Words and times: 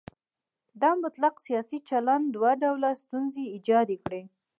دا 0.81 0.91
مطلق 1.03 1.35
سیاسي 1.47 1.77
چلن 1.89 2.21
دوه 2.35 2.51
ډوله 2.61 2.89
ستونزې 3.03 3.43
ایجاد 3.55 3.89
کړي. 4.03 4.21